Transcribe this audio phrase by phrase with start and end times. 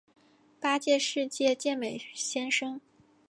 [0.59, 2.81] 八届世界健美先生。